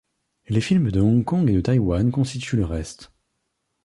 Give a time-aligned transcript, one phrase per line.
[0.49, 3.11] Les films de Hong Kong et de Taïwan constituent le reste.